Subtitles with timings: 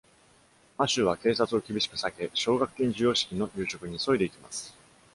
[0.79, 4.75] マシューは警察を厳しく避け、奨学金授与式の夕食に急いで行きます。